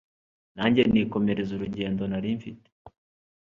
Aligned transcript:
nanjye 0.55 0.81
nikomereza 0.91 1.51
urugendonarimfite 1.53 2.67